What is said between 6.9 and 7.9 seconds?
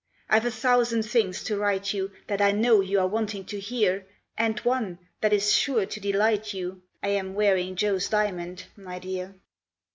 I am wearing